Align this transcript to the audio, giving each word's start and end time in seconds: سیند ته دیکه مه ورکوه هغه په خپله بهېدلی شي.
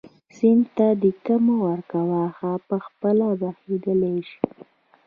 سیند 0.35 0.63
ته 0.75 0.87
دیکه 1.01 1.35
مه 1.45 1.55
ورکوه 1.65 2.19
هغه 2.39 2.51
په 2.67 2.75
خپله 2.85 3.25
بهېدلی 3.39 4.17
شي. 4.29 4.41